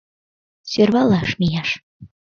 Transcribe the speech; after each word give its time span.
Сӧрвалаш 0.71 1.29
мияш. 1.39 1.69